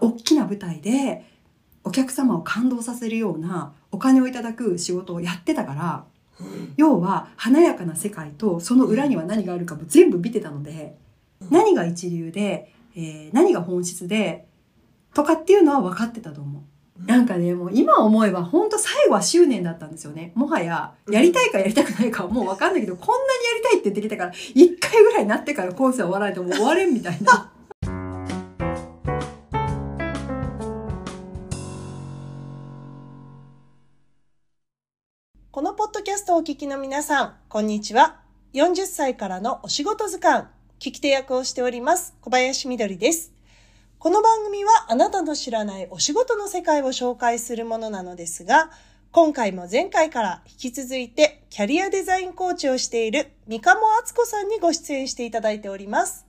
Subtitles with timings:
[0.00, 1.24] 大きな舞台で
[1.84, 6.04] お客様を感動させるようなお金をいただく仕事をやってたから
[6.76, 10.96] 要は華やかな世界とその裏には何があるかも全部見てたので
[11.50, 14.46] 何が一流で、えー何が本質で
[15.14, 16.62] とかっていうのは分かってたと思う。
[17.06, 20.32] なんかね、もう今思えば本当最後は執念だったんですよね。
[20.34, 27.49] もはや、やりたいかやりたくないかはもう分かんないけど、こんなにやりたいって言ってきたから、一回ぐらいになってから今世は終わらないともう終われんみたいな。
[36.20, 38.20] ストをお聞きの皆さん、こんにちは。
[38.52, 43.32] 40歳からのお仕事図鑑、聞き手役をしております、小林みどりです。
[43.98, 48.70] この番組はあなたの知らないお仕事の世界を紹介するものなのですが、
[49.12, 56.26] 今回も前回から引き続いてキャリアデザインコーチをしている三鴨敦子さんにご出演していただいております。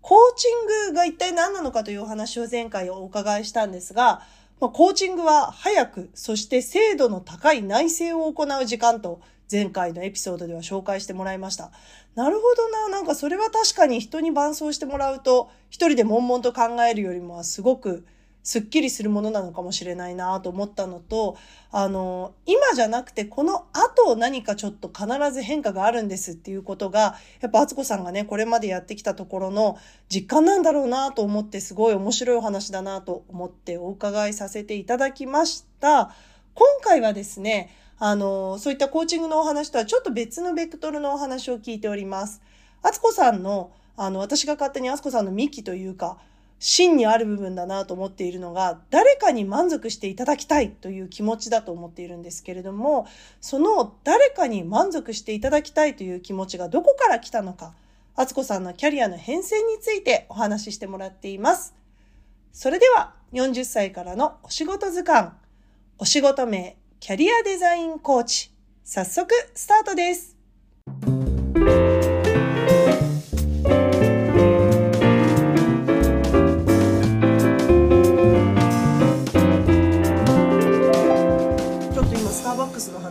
[0.00, 4.22] コーチングが一体何なのかというお話を前回お伺いしたんですが、
[4.60, 11.72] まあ、コーチングは早く、そして精度の高い内政を行う時間と前回のエピソードでは紹介してもらいました。
[12.14, 12.88] なるほどな。
[12.90, 18.04] なんかそれは確かに人に伴走してもらうと、一人で悶々と考えるよりもすごく
[18.42, 21.36] すっきりするものなのかもしれないなと思ったのと、
[21.70, 36.14] あの、今じゃなくてこの後何かちょっと必ず変化があるんですっていうことが、やっぱ敦子さんがね、これまでやってきたところの実感なんだろうなと思ってすごい面白いお話だなと思ってお伺いさせていただきました。
[36.54, 42.40] 今回はですね、あの、そういったコーチングのお話とはちょっと別のベクトルのお話を聞いております。
[42.82, 46.16] 敦子さんの、あの、私が勝手に敦子さんの幹というか、
[46.60, 53.06] 真にある部分だなと思っているのが、誰かに満足していただきたいという気持ちだと思っているんですけれども、
[53.40, 57.72] その誰かに満足していただきたいという気持ちがどこから来たのか、
[58.14, 61.74] 敦子さんのキャリアの変遷についてお話ししてもらっています。
[62.52, 65.30] それでは、40歳からのお仕事図鑑、
[65.98, 68.52] お仕事名、キャリアデザインコーチ。
[68.84, 70.36] 早速、スタートです。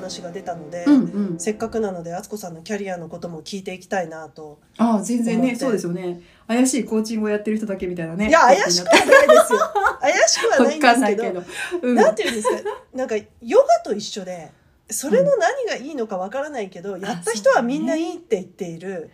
[0.10, 1.40] 話が出たので、うんうん。
[1.40, 4.60] せっかくなので、敦子さんのキャリアのことも聞いていきたいなと。
[4.78, 6.22] ああ、全然ね、そうですよね。
[6.48, 8.28] 怪しいコーチングをやってる人だけみたいなね。
[8.28, 9.60] いや、怪しくはないですよ。
[10.02, 11.44] 怪しくはないんですけど、けど。
[11.84, 11.96] うん。
[11.96, 12.56] なんていうんですか、
[12.94, 14.52] なんか、ヨガと一緒で、
[14.90, 19.12] それの何がいいのかわからないけど、やった人はみんないいって言っている。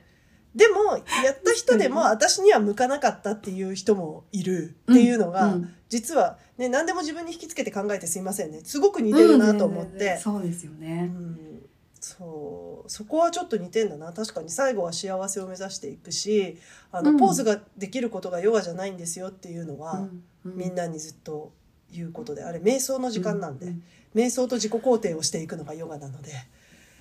[0.55, 5.53] でも、やった人でも確私には向かなかったっていう人もいるっていうのが、うん。
[5.53, 8.61] うん実はね、何でも自分に引きつけて考えてすいませんね。
[8.63, 10.13] すごく似てるなと思って。
[10.13, 11.03] うんそうですようね。
[11.03, 11.61] ん。
[11.99, 12.89] そう。
[12.89, 14.11] そこはちょっと似てんだな。
[14.11, 16.57] 確かに最後は幸せを目指していくし
[16.91, 17.17] あの、うん。
[17.17, 20.09] ポーズができることがヨガじゃないんですよっていうのは、
[20.43, 21.53] うみんなにずっと
[21.91, 23.81] 言うことであれ瞑想の時間なんで、うう
[24.15, 26.31] 瞑想と自己肯定をしていくのがヨガなので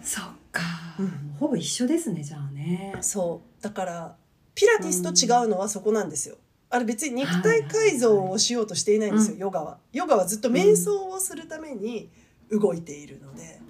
[0.05, 0.61] そっか、
[0.99, 2.95] うんほぼ一緒ですね、じゃあね。
[3.01, 4.17] そうだから
[4.55, 6.37] ピラティスと違うのはそこなんですよ。
[6.71, 9.79] あれ別に肉体改造をしようとしていないんですよ、うんヨガは。
[9.93, 12.11] ヨガはずっと瞑想をするために
[12.51, 13.61] 動いているので、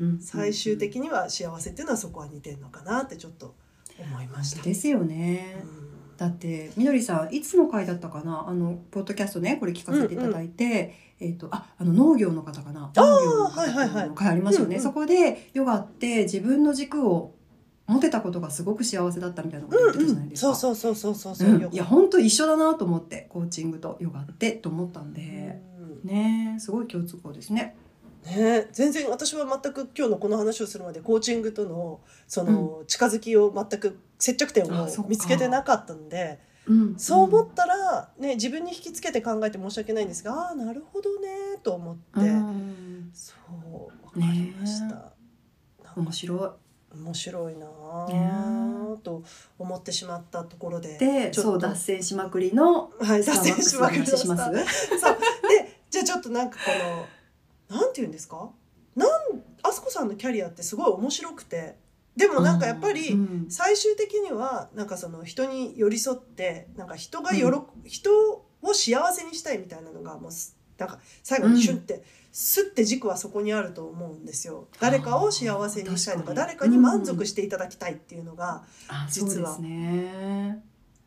[0.00, 3.54] うん最終的には幸せっていうのはそこは似てるのかなってちょっと
[3.98, 4.62] 思いました。
[4.62, 5.62] ですよね。
[5.62, 5.89] うん
[6.20, 8.44] だってみどりさんいつの回だったかな？
[8.46, 12.92] あのポッドキャストねこれ聞かせていただいて、えっ、とああの農業の方かな？
[12.94, 14.02] 農業のはいはいはい。
[14.02, 14.82] 方の回ありますよね、うんうん。
[14.82, 17.34] そこでヨガって自分の軸を
[17.86, 21.72] 持てたことがすごく幸せだったみたいなこと言ってたじゃないですか、そうそうそうそうそうそう、うん。
[21.72, 26.08] いや本当一緒だなと思ってコーチングとヨガってと思ったんで、うん。
[26.08, 27.78] ねすごい共通項ですね。
[28.24, 28.68] ね。
[28.72, 43.10] 全然私は全く今日のこの話をするまでコーチングとのその近づきを全く接着点を見つけてなかったのでうん、そう思ったら、ね、自分に引きつけて考えて申し訳ないんですがああなるほどねと思って、うん。
[43.12, 43.32] そ
[44.14, 44.94] う分かりました、ね
[45.96, 46.56] 面白
[46.94, 47.66] 面白いな
[49.02, 49.22] と
[49.58, 50.98] 思ってしまったところでい。
[50.98, 54.44] でちょっとそう脱線しまくりのはい、脱線しまくりま話しました。
[54.46, 54.64] そう。
[54.66, 55.00] す。
[55.00, 57.06] でじゃあちょっとなんかこの
[57.70, 58.50] なんて言うんですか？
[58.96, 59.10] なん
[59.62, 61.76] あすこさんのキャリアってすごい面白くて。
[62.16, 67.66] でもなんかやっぱりうん最終的にはなんかその人に寄り添ってなんか人が喜、うん。
[67.84, 68.10] 人
[68.62, 72.02] を幸せにしたいみたいなのがもうすなんか最後にシュンって、
[72.32, 74.66] スッて軸はそこにあると思うんですよ。
[74.80, 79.58] 誰かを幸せにしたいとか誰かに満足していただきたいっていうのが、あ実は。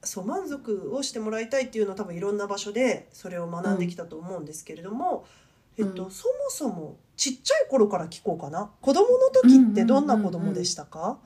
[0.04, 5.43] そう満足をしてもらいたいっていうのは多分いろんな場所でそれを学んできたと思うんですけれども、うん
[5.78, 8.70] えっと、そもそもちっちゃい頃から聞こうかな。
[8.82, 11.18] 子供の時ってどんな子供でしたか、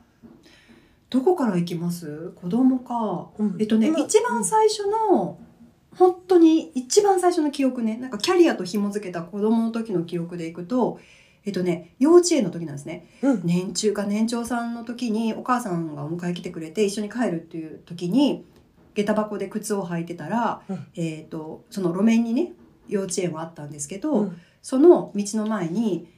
[1.09, 2.33] どこから行きます？
[2.35, 3.29] 子供か。
[3.37, 3.57] うん。
[3.59, 5.37] えっとね、今一番最初の、
[5.95, 10.99] 本当に一番最初の記憶ね、なんかキャリアと紐付けた子供の時の記憶でいくと、
[11.45, 13.07] えっとね、幼稚園の時なんですね。
[13.21, 13.41] うん。
[13.45, 18.43] 年中か年長さんの時にお母さんがお迎え来てくれて一緒に帰るっていう時に
[18.93, 20.87] 下駄箱で靴を履いてたら、うん。
[20.95, 22.51] えっ、とその路面にね
[22.87, 24.37] 幼稚園はあったんですけど、うん
[24.67, 26.09] その道の前に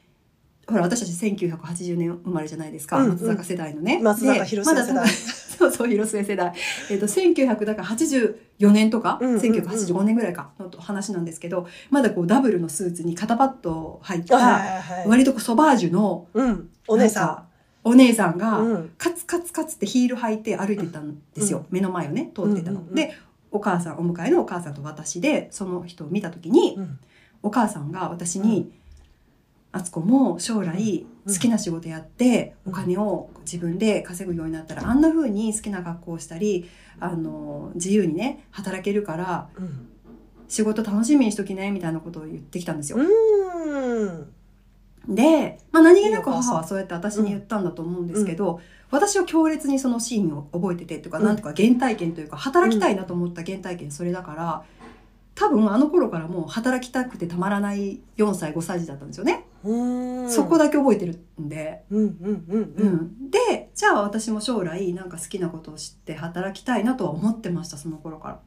[0.68, 4.00] ほら私たち1980年生まれじゃないですか、うんうん松坂世代のね。
[4.01, 5.06] 松坂で広末世代ま
[5.60, 6.54] そうそう広末世代。
[6.89, 15.07] えっ、と1984年とか、うんうんうん1985年ぐらいかの話なんですけどまだこうダブルのスーツに肩パッド入っはいたはいはい。
[15.07, 16.69] 割とこうソバージュのうん。
[16.88, 17.44] お姉さなんか
[17.83, 18.62] お姉さんが。
[18.98, 23.13] カツカツカツってヒール履いて歩いてたんですよ、うん目の前をね通ってたの、うんうんうんで
[23.51, 27.00] お母さんお迎えのお母さんと私でその人を見た時に、うん
[27.42, 28.69] お母さんが私に
[29.72, 36.69] 「あつこも将来うん好きな仕事やって、うんお金を自分で稼ぐようになったらあんな風に好きな学校をしたり
[37.00, 39.88] あの自由にね働けるからうん。
[40.50, 42.98] 仕事楽しみにしときね」みたいなことを言ってきたんですよ。
[42.98, 44.34] うん。
[45.10, 48.62] で、まあ、何気なく母はそうやって私に言ったんだと思うんですけど、
[48.92, 51.26] 私は強烈にそのシーンを覚えててとか、うん。
[51.26, 54.64] なんとか原体験というか働きたいなと思った原体験それだから
[55.36, 59.74] 多分あの頃からもう働きたくてたまらない4歳5歳児だったんですよね、う
[60.26, 60.30] ん。
[60.30, 62.88] そこだけ覚えてるんで、うんうんうんううん。
[63.28, 68.40] ん、でじゃあ私も将来なんか好きなことを知って働きたいなとは思ってましたその頃から。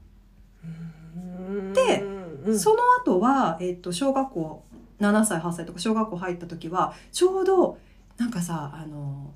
[1.75, 2.03] で
[2.45, 4.65] うん、その後は、えっと小学校
[5.03, 7.79] 7歳8歳とか小学校入った時はちょうど
[8.17, 9.33] なんかさあの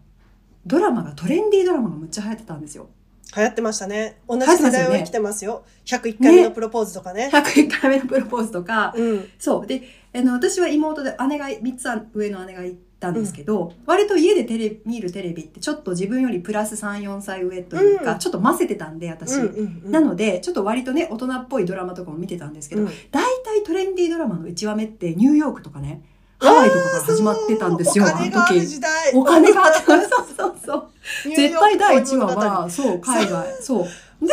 [0.64, 2.88] ドラマがトレンディードラマがむっちゃ流行ってたんですよ。
[3.36, 4.20] 流行ってましたね。
[4.28, 5.64] 同じ世代を生きてますよ。
[5.84, 7.28] 101回目のプロポーズとかね。
[7.32, 9.28] 101回目のプロポーズとか、うん。
[9.38, 9.82] そうで
[10.14, 18.18] あの私は妹で姉が3つ上の姉がいたんですけど、割と家でテレ見るテレビってちょっと自分よりプラス34歳上というか、うん。
[18.18, 19.36] ちょっと混ぜてたんで私。
[19.36, 19.90] うんうんうん。
[19.90, 22.88] なのでちょっと割とね大人っぽいドラマとかも見てたんですけど、うん。
[23.10, 26.02] 大体トレンディードラマの1話目ってニューヨークとかね
[26.38, 28.80] ハワイとかから始まってたんですよおあの金がある時。
[29.14, 30.00] お金があってそう
[30.36, 30.90] そうそう。
[31.24, 33.46] 絶対第1話はそう海外。
[33.60, 33.84] そう。
[34.20, 34.32] で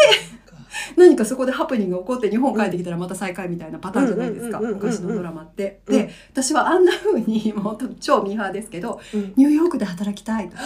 [0.97, 10.63] 何かそこでハプニングが起こって日本帰ってきたらまた再会みたいなパターンじゃないですか昔のドラマってうんで私はあんな風にもう超ミーハーですけどうんニューヨークで働きたいとか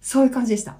[0.00, 0.76] そういう感じでした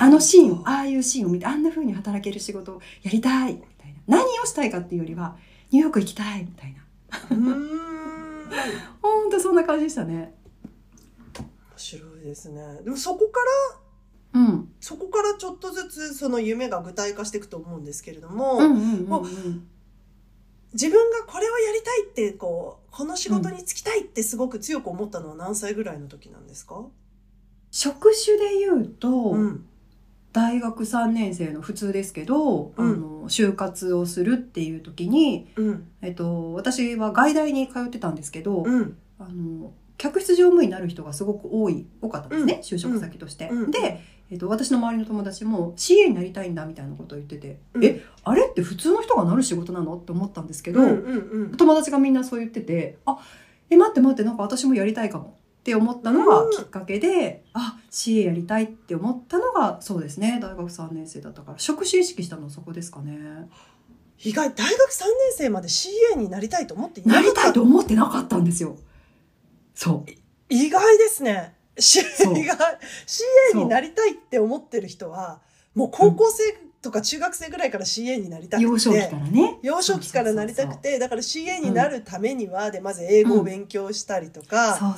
[0.00, 4.18] あのシーンを、ああいうシーンを見て、あんな風に働ける仕事をやりたい、みたいな。
[4.18, 5.36] 何をしたいかっていうよりは、
[5.70, 6.84] ニューヨーク行きたい、みたいな。
[9.02, 10.34] ほん とそんな感じでしたね。
[11.36, 12.80] 面白いですね。
[12.84, 13.40] でもそこか
[13.72, 13.78] ら、
[14.34, 14.68] うん。
[14.80, 18.60] そこからちょっとずつその夢が具体化していくと思うんですけれども。
[20.74, 26.84] 自分がこれをやりたいって、こう、この仕事に就きたいってすごく強く思ったのは何歳ぐらいの時なんですか？
[27.70, 29.64] 職種で言うと、うん。
[30.30, 35.88] 大学3年生の普通ですけど、うんあの、就活をするっていう時に、うん。
[36.02, 38.98] えっと、私は外大に通ってたんですけど、うん。
[39.18, 43.48] あの、客室乗務員になる人がすごく多い、多かったんですね、うん就職先として。
[43.48, 49.96] うんで、えっと、私の周りの友達も CA になりたいんだみたいなことを言ってて、うんえ、あれって普通の人がなる仕事なの？
[49.96, 51.56] って思ったんですけど、うんうんうん。
[51.56, 53.18] 友達がみんなそう言ってて、あ、
[53.70, 63.48] え、待って待って、なんか私もやりたいかもって思ったのがきっかけで、あ、CA やりたいって思ったのが、そうですね、大学3年生だったから、職種意識したのはそこですかね。
[64.24, 68.76] 意外、大学3年生まで CA になりたいと思っていななりかったたいと思ってなかったんですよ。
[69.74, 70.10] そう。
[70.48, 71.54] 意外ですね。
[71.78, 72.56] しそう意外。
[73.06, 75.40] CA になりたいって思ってる人は、
[75.74, 78.64] もう高校生とか中学生ぐらいから CA になりたくて。
[78.64, 79.58] 幼少期からね。
[79.62, 84.96] 幼少期からなりたくて、だから CA になるためには、で、まず英語を勉強したりとか。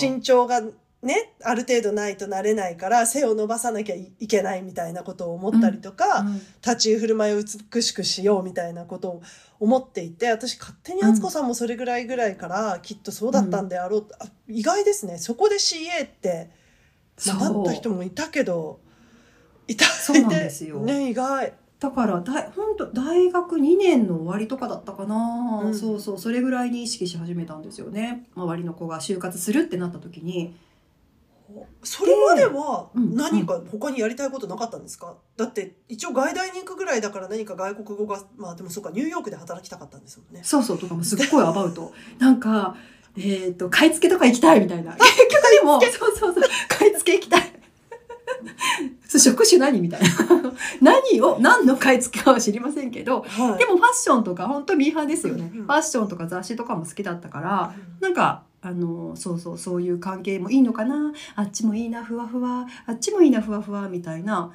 [0.00, 0.62] 身長が
[1.02, 7.42] ね、ある程度ないとなれないから、背を伸ばさなきゃいけないみたいなことを思ったりとか、うん立ち居振る舞いを
[7.72, 9.22] 美しくしようみたいなことを
[9.58, 14.02] 思っていて私勝手に敦子さんもそれぐらいぐらいからきっとそうだったんであろう。
[14.02, 15.16] と、あ意外ですね。
[15.16, 16.50] そこで CA って
[17.16, 17.38] そう。
[17.38, 18.80] なった人もいたけど
[19.66, 20.80] いたそうなんですよ。
[20.80, 21.54] ね意外。
[21.78, 25.74] だから大本当大学2年の終わりとかだったかな、うん。
[25.74, 26.18] そうそう。
[26.18, 28.26] それぐらいに意識し始めたんですよね。
[28.36, 30.54] 周りの子が就活するってなった時に
[31.82, 33.14] それまではうん。
[33.16, 40.42] 何か他にやりたいことなかったんですか、だって一応外大に行くぐらいだから何か外国語がまあでもそうかニューヨークで働きたかったんですもんね。
[40.44, 41.92] そうそうとかもすっごいアバウト。
[42.18, 42.76] なんか
[43.16, 44.92] えっ、と買い付けとか行きたいみたいな。
[44.98, 47.60] 結局でもそうそうそう買い付け行きたい。
[49.18, 50.08] 職種何みたいな。
[50.80, 53.58] 何を何の買い付けかは知りませんけどはい。
[53.58, 55.66] でもファッションとか本当ミーハーですよね、うんうん。
[55.66, 58.00] ファッションとか雑誌とかも好きだったからうん。
[58.00, 61.12] なんか、あの、そうそう、そういう関係もいいのかな？
[61.34, 62.66] あっちもいいな、ふわふわ。
[62.86, 64.52] あっちもいいな、ふわふわ、みたいな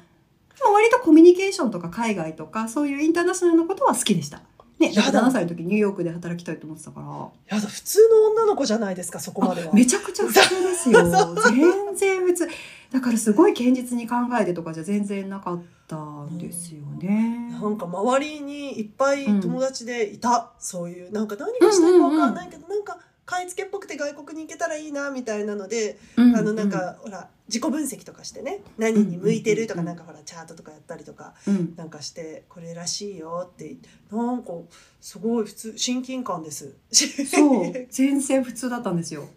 [0.64, 4.40] も割とコミュニケーションとか海外とかそういうインターナショナルなことは好きでした。
[4.78, 7.56] ね、やだ7歳の時ニューヨークで働きたいと思ってたから。
[7.56, 11.02] やだ普通の女の子じゃないですかそこまではあめちゃくちゃ普通ですよ。
[11.48, 12.48] 全然普通。
[12.92, 17.48] だからすごい堅実に考えてとかじゃ全然なかったんですよね。
[17.58, 28.60] なんか周りにいっぱい友達でいた、そういうなんか何がしたいか分かんないけど、なんか買い付けっぽくて外国に行けたらいいなみたいなので、うあのなん、か、ほら自己分析とかしてね。
[28.78, 33.76] 何に向いてるとか、うんなんかほらチャートとかやったりとかうん、なんかしてこれらしいよって。
[34.10, 34.52] なんか
[35.00, 36.74] すごい普通親近感です。
[36.92, 39.28] そう、全然普通だったんですよ。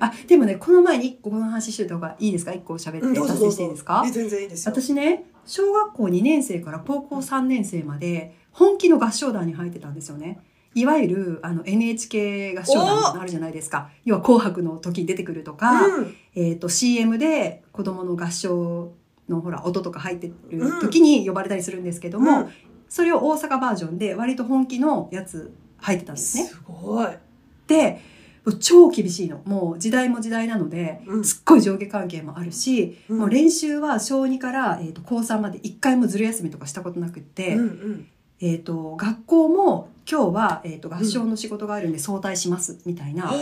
[0.00, 2.52] あ、でもね、この前に一個この話してた方がいいですか？
[2.52, 4.02] 一個喋うんって達成していいですか？
[4.04, 4.72] え全然いいですよ。
[4.72, 10.40] 私ね、小学校2年生から高校3年生まで本気の合唱団に入ってたんですよね。
[10.78, 13.90] いわゆるあの NHK 合唱団あるじゃないですか。
[14.04, 16.16] 要は紅白の時に出てくるとか、うん。
[16.34, 18.92] えっ、と CM で子供の合唱
[19.28, 22.48] のほら音とか入ってる時に呼ばれたりするんですけども、うん。
[22.88, 26.44] それを大阪バージョンで割と本気のやつ入ってたんですね。
[26.44, 27.08] すごい。
[27.66, 28.00] で
[28.60, 29.42] 超厳しいの。
[29.44, 31.24] もう時代も時代なので、うん。
[31.24, 33.18] すっごい上下関係もあるし、うん。
[33.18, 38.08] もう練習は小2から、えー、と高3まで一回もずる休みとかしたことなくって、うんうん。
[38.40, 43.34] えー、と学校も今日は、えー、と合唱の仕事があるんで早退しますみたいな、は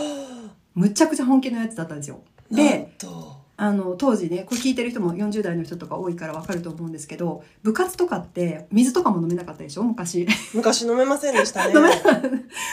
[0.75, 2.21] むちゃくちゃ本気のやつだったんですよ。
[2.51, 9.83] でとあの当時ねこれ聞いてる人も40代の人とか多いから分かると思うんですけど部活とかって水とかも飲めなかったでしょ？
[9.83, 10.27] 昔。
[10.53, 11.73] 昔飲めませんでしたね。
[11.75, 11.91] 飲め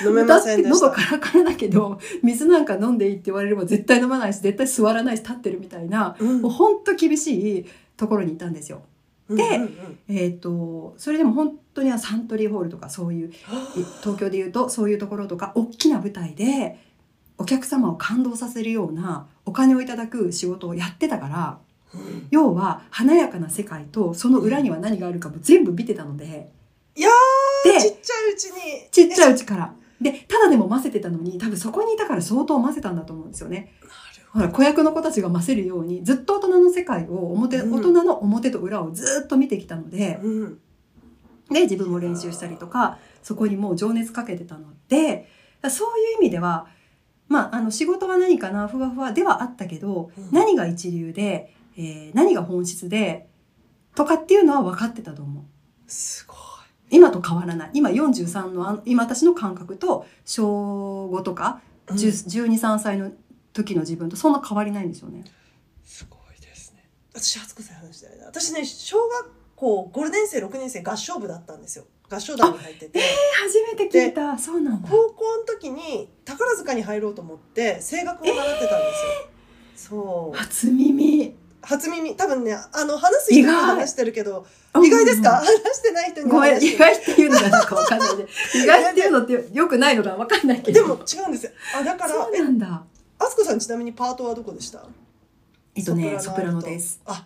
[0.09, 0.91] 飲めませんでした喉。
[0.91, 8.81] カラカラだけど水なんか飲んでいいって言われれば絶対飲まないし絶対座らないし立ってるみたいな、うんもうほんと厳しいところにいたんですよ。
[10.07, 13.33] えっ、とそれでも本当にサントリーホールとかそういうい
[14.01, 16.79] 東京でいうとそういうところとか大きな舞台で
[17.37, 21.57] お客様を感動させるようなお金をいただく仕事をやってたから
[21.93, 26.51] うん要は華やかな世界とその裏には何があるかも全部見てたので
[26.95, 28.89] いやーちっでちゃいうちに。
[28.91, 29.73] ちっちゃいうちから。
[30.03, 33.73] でただでも混ぜてたのに多分そこにいたから相当混ぜたんだと思うんですよね。
[33.81, 33.93] なる
[34.31, 40.59] ほら子役の子たちが混ぜるようにずっと大人の世界を表、うん大人の表と裏をずっと見てきたのでうん
[41.49, 45.27] で自分も練習したりとかそこにもう情熱かけてたので
[45.69, 46.67] そういう意味では
[47.27, 53.27] まああの仕事は何かなふわふわではあったけど、うん何が一流で、えー何が本質で
[53.95, 55.43] とかっていうのは分かってたと思う。
[55.87, 56.32] すごい。
[56.93, 63.11] 今と変わらない今43の今私の感覚と小5とかうん1 2 3歳の
[63.51, 65.25] 時の自分とそんな変わりないんですよね。
[65.83, 66.87] すごいですね。
[67.13, 68.25] 私初子さん話したよね。
[68.25, 71.85] 私ね小学校5年生6年生合唱部だったんですよ。
[72.09, 72.99] 合唱団に入ってて。
[73.43, 74.87] 初めて聞いたそうなんだ。
[74.87, 78.85] 高校の時に宝塚に入ろうと思って声楽を習ってたんで
[79.79, 79.97] すよ。
[79.97, 80.37] そう。
[80.37, 81.35] 初耳。
[81.63, 88.17] 初耳多分ねあの話す人話してるけどうん意外ですか、 話してない人にはごめん意外っていうのがなんかわかんない。
[88.17, 88.23] で
[88.63, 90.81] 意外っていうのってよくないのがわかんないけど。
[90.81, 91.51] でも違うんですよ。
[91.79, 92.83] あだからそうえなんだ。
[93.19, 94.83] あすこさんちなみにパートはどこでした？
[95.75, 96.99] えっとねソプラノです。
[97.05, 97.25] あ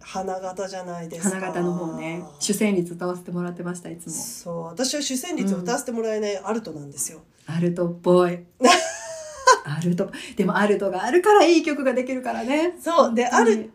[0.00, 1.36] 花形じゃないですか。
[1.36, 2.22] 花形の方ね。
[2.38, 4.12] 主旋律歌わせてもらってましたいつも。
[4.12, 8.38] そう私は主旋律を歌わせてもらえないアルトなんですよ、アルトっぽい。
[9.64, 10.10] アルト。
[10.36, 12.76] でもアルトがあるからいい曲ができるからね。
[12.82, 13.14] そう。
[13.14, 13.70] でアル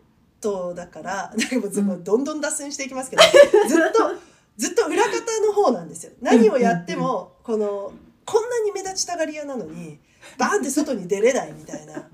[0.46, 4.10] トだからなんかもうずどんどん脱線していきますけど、ずっと
[4.56, 5.10] ずっと裏方
[5.46, 6.12] の方なんですよ。
[6.22, 7.92] 何をやってもこの
[8.24, 9.98] こんなに目立ちたがり屋なのに
[10.38, 12.08] バーンって外に出れないみたいな。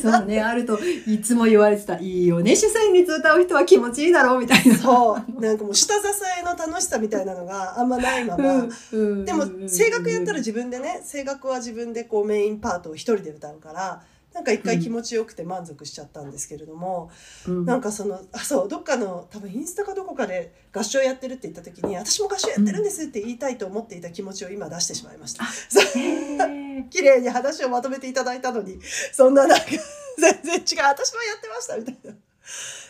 [0.00, 4.76] そうねあるといつも言われてた「いいよね主旋律歌う人は気持ちいいだろ」うみたいな。
[4.76, 5.40] そう。
[5.40, 6.00] なんかもう下支
[6.40, 14.02] えの楽しさみたいなのがあんまないまま、うんでも声楽やったら自分でね声楽は自分でこうメインパートを一人で歌うから
[14.34, 17.10] なんか一回気持ちよくて満足しちゃったんですけれども、
[17.48, 17.64] うん。
[17.64, 25.44] なんかそのあそうどっかの多分インスタかどこかで合唱やってるって言った時に私も合唱やってるんですって言いたいと思っていた気持ちを今出してしまいました。
[26.90, 28.78] 綺麗に話をまとめていただいたのに
[29.12, 29.64] そんななんか
[30.18, 32.12] 全然違う私もやってましたみたいな。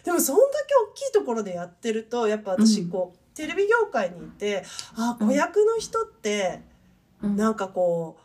[0.05, 4.65] でもそんだけ大きいところでやってるとやっぱ私こう、テレビ業界にいて
[4.97, 6.63] あ子役の人って
[7.23, 7.37] うん。
[7.37, 8.20] なんかこう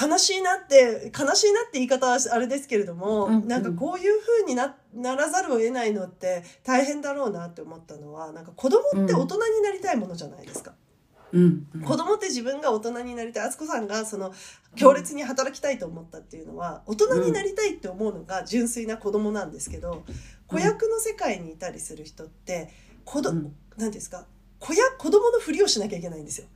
[0.00, 3.48] 悲しいなって悲しいなって言い方はあれですけれども、うんうん。
[3.48, 10.74] なんかこういう風になならざるを得ないのって大変だろうなって思ったのはなんか子供って大人になりたいものじゃないですか。
[11.32, 11.82] うんうん。
[11.82, 13.46] 子供って自分が大人になりたい。
[13.48, 14.32] 敦子さんがその
[14.76, 20.04] 強烈に働きたいと思ったっていうのは大人になりたいって思うのが純粋な子供なんですけど
[20.46, 22.70] 子役の世界にいたりする人って
[23.04, 23.54] 子ど、うん。
[23.76, 24.26] なんですか
[24.58, 26.46] 子や子供のふりをしなきゃいけないんですよ。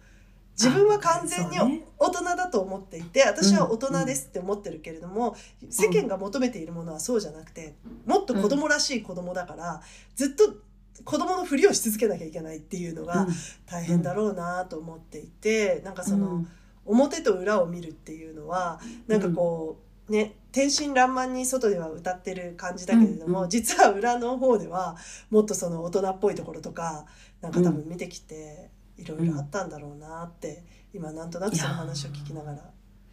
[0.59, 5.37] 自分は完全に大人だと思っていて私は大人ですって思ってるけれども
[5.69, 7.75] 世間が求めているものはそうじゃなくて
[8.07, 9.83] もっと子供らしい子供だから
[10.15, 10.57] ずっと
[11.05, 13.35] 子供のふりをし続けなきゃいけないっていうのがうん。
[13.67, 16.49] 大変だろうなと思っていて、なんかその、うん。
[16.85, 24.97] 表と裏を見るっていうのはなんかこう、ね天真爛漫に外では歌ってる感じだけれども、実は裏の方では
[25.31, 27.07] もっとその大人っぽいところとか
[27.41, 32.59] なんか多分見てきていろいろあったんだろうなって、今なんとなくその話を聞きながら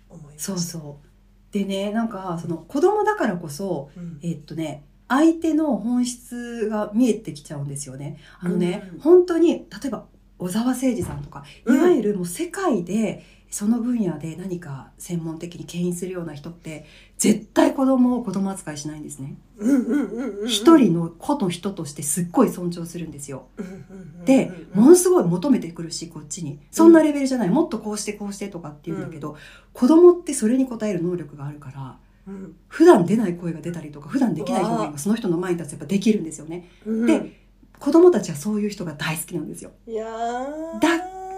[0.10, 0.54] 思いました。
[0.54, 1.08] そうそう。
[1.54, 4.20] でねなんかその子供だからこそうん。
[4.24, 8.18] えっとね相手の本質が見えてきちゃうんですよね。
[8.40, 9.00] あのね、うん。
[9.00, 10.06] 本当に例えば
[10.40, 11.82] 小沢誠二さんとかいうん。
[11.84, 16.88] わゆるもう世界でその分野で何か専門的に牽引するような人って
[17.20, 19.36] 絶対子供を子供扱いしないんですね。
[20.48, 23.46] 一人の子の人としてすっごい尊重するんですよ。
[24.26, 26.60] で、ものすごい求めてくるしこっちに。
[26.72, 27.50] そんなレベルじゃない。
[27.50, 29.38] もっとこうしてこうしてとかって言うんだけど、
[29.72, 32.56] 子供ってそれに応える能力があるからうん。
[32.70, 36.68] 普段出ない声が出たりとか普段できない表現がその人の前に立つとやっぱできるんですよね。
[36.88, 37.06] うん。
[37.06, 37.44] で
[37.78, 39.74] 子供たちはそういう人が大好きなんですよ。
[39.86, 40.80] いやー。
[40.80, 40.90] だ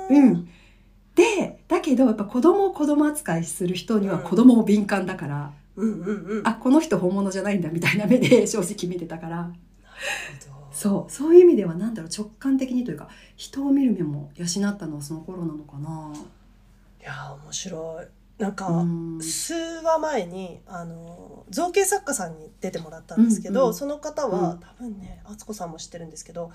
[0.09, 0.47] うん、
[1.15, 4.23] でだけどやっぱ子供を子供扱いする人にはうん。
[4.23, 6.47] 子供も敏感だから、うんうんうん。
[6.47, 9.41] あこの人本物じゃないんだみたいな目で正直見てたから。
[9.41, 9.53] う
[10.71, 11.11] そう。
[11.11, 13.07] そういう意味ではなんだろう直感的にというか
[13.37, 16.13] 人を見る目も養ったのはその頃なのかな。
[17.01, 18.07] いやー面白い。
[18.41, 19.21] なんか、うん。
[19.21, 26.51] 数話前にあの造形作家さんに出てもらったんですけど、うんうんその方は、うん多分ね敦子さんも知ってるんですけど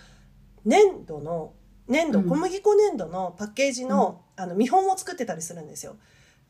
[0.67, 1.55] 粘土の
[1.89, 2.29] 粘土、うん。
[2.29, 5.97] 小麦粉粘土のパッケージの,、あの見本を作ってたりするんですよ。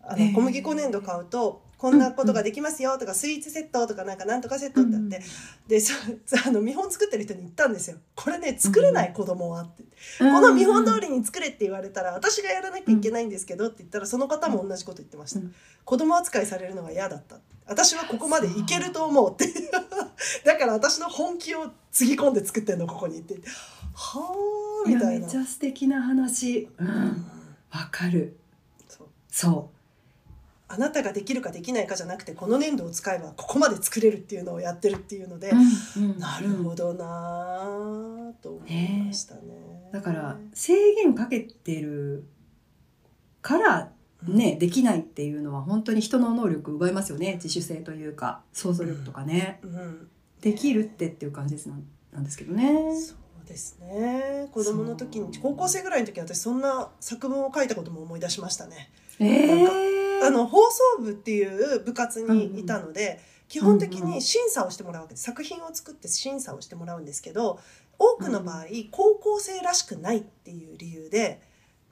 [0.02, 4.96] あの小麦粉粘土買うとこんなことができますよとか、スイーツセットとかなんかなんとかセットって。
[4.96, 5.22] あって、
[5.66, 5.94] でそ
[6.46, 9.84] あの見本作ってる人に言ったんですよ「これね作れない子供は」って。
[10.18, 15.54] この見本通りに作れって言われたら私がやらなきゃいけないんですけどって言ったらその方も同じこと言ってました、うん。
[15.84, 17.37] 子供扱いされるのが嫌だった。
[17.66, 19.46] 私はここまでいけると思うって。
[20.44, 23.37] だから私の本気をつぎ込んで作ってんのここにって
[24.00, 24.33] は
[24.87, 25.21] あみたいな。
[25.21, 26.71] めっちゃ素敵な話。
[26.78, 26.87] うん。
[26.87, 27.26] うん。
[27.71, 28.38] わかる。
[28.88, 29.09] そう。
[29.28, 29.71] そ
[30.69, 36.00] あなたができるかできないかじゃなくてこの粘土を使えばここまで作れるっていうのをやってるっていうので、う。
[36.00, 36.19] うん。
[36.19, 39.91] なるほどなあと思いましたね。
[39.93, 42.25] だから制限かけてる
[43.43, 43.91] から
[44.23, 47.34] ね、できないっていうのは本当に人の能力奪いますよね。
[47.34, 50.08] 自主性というか想像力とかね、うん。
[50.41, 52.97] できるってっていう感じですなんなんですけどね。
[52.99, 53.20] そう
[53.50, 54.49] ですね。
[54.52, 58.91] 子供の時に高校生ぐらいの時私そんな作文を書いたことも思い出しましたね。
[59.19, 65.25] えー、あの放送部っていう部活にいたので、基本的に審査をしてもらうわけです。
[65.25, 67.58] 作品を作って審査をしてもらうんですけど
[67.99, 71.43] 多くの場合、高校生らしくないっていう理由で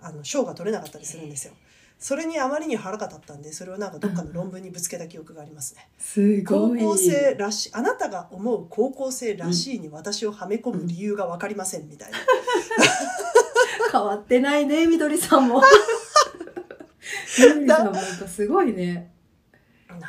[0.00, 1.54] あの賞が取れなかったりするんですよ。
[1.98, 5.88] それにあまりに腹が立ったんでそれをなんかどっかの論文にぶつけた記憶がありますね。
[5.98, 6.78] すごい。
[6.80, 12.18] 高校生らしいあなたが思う高校生らしいに私をはめ込む理由が分かりませんみたいな。
[13.90, 15.60] 変わってないねみどりさんも。
[17.38, 19.12] みどりさんもなんかすごいね。
[19.88, 20.08] 何々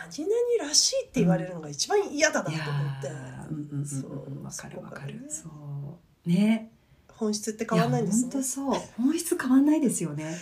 [0.59, 5.25] らしいって言われるのが一番嫌だなと思って、そううんわかるわかる。
[5.27, 6.71] そうね。
[7.07, 8.27] 本質って変わんないんですね。
[8.27, 8.79] や本当そう。
[8.97, 10.37] 本質変わんないですよね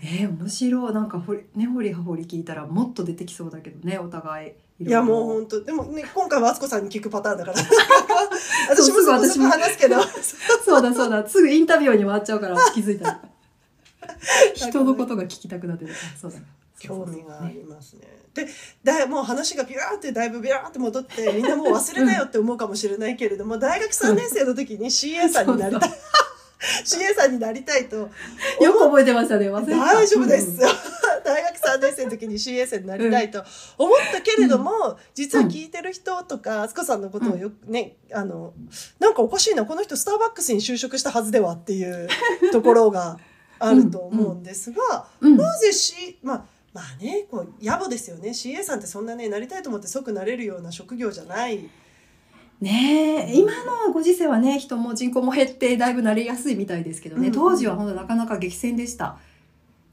[0.00, 0.92] ちっちゃいえー、面白い。
[0.94, 4.52] なんかほりねほりはほり聞いたらもっと出てきそうだけどねお互い。
[4.78, 7.58] いやもうう本当でもね今回は敦子さんに聞くパターンだから。
[8.70, 9.48] 私もそうそこそこ私も。
[9.48, 9.96] 話すけど。
[10.64, 11.26] そうだそうだ。
[11.26, 13.06] すぐインタビューに回っちゃうから気づいた。
[13.10, 13.20] ら
[14.54, 15.86] 人のことが聞きたくなって
[16.20, 16.38] そうだ
[16.78, 18.02] 興味があねりますね。
[18.34, 18.46] で
[18.84, 25.90] だもう話がビューってだいぶビューって戻ってみんなもう忘れなよって思うかもしれないけれども、大学3年生の時に CA さんになりたい
[26.84, 27.96] CA さんになりたいと。
[27.96, 28.08] よ
[28.72, 30.56] く覚えてましたね忘れ大丈夫です、うん
[31.26, 33.42] 大学3年生の時に CA 生になりたいと
[33.76, 38.54] 思ったけれども、実は聞いてる人とかあつこさんのことをよくね、あの
[39.00, 42.08] なんかおかしいなこの人スターバックスに就職したはずではっていう
[42.52, 43.18] ところが
[43.58, 45.36] あると思うんですが、うん。
[45.36, 48.30] なぜ C まあまあねこう野暮ですよね。
[48.30, 51.68] CA さんってそんなねなりたいと思って即なれるような職業じゃない
[52.60, 53.52] ねえ今
[53.86, 59.18] のご時世はね人も人口も減ってだいぶなりやすいみたいですけどね、うん当時は本当なかなか激戦でした。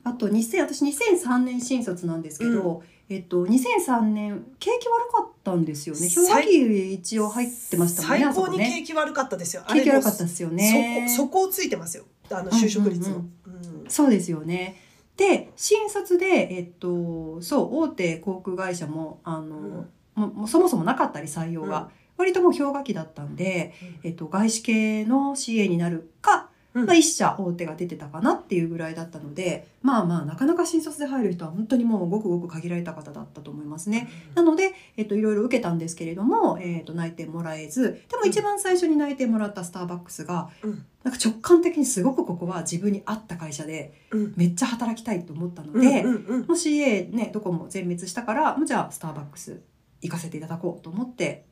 [0.05, 6.09] あと2000私2003年新卒なんですけど、えっと2003年景気悪かったんですよね。
[6.13, 9.63] 氷河期一応入ってましたもんね最高に景気悪かったですよ。
[9.65, 11.07] あ景気れも悪かったですよね。
[11.09, 12.05] そこそこをついてますよ。
[12.31, 13.17] あの就職率の。
[13.17, 14.77] ううんんそうですよね。
[15.15, 26.85] で新卒でえっとそう大手航空会社もあの、もうもうそもそもなかったり採用が、うん割ともう氷河期だったんで、えっと、外資系の CA になるかうん。
[26.85, 34.09] まあ、1社大手が出てたかなっていうぐらいだったのでまあまあなかなか新卒で入る人は本当にもうごくごく限られた方だったと思いますね。
[34.33, 40.85] なので、えっと、いろいろ受けたんですけれども、えっと、内定もらえずでも一番最初に内定もらったスターバックスがうん。
[41.03, 44.33] なんか直感的にすごくここは自分に合った会社でうん。
[44.35, 46.13] めっちゃ働きたいと思ったのうんで、もう
[46.53, 49.61] CA ねどこも全滅したからもうじゃあスターバックス
[50.01, 51.45] 行かせていただこうと思って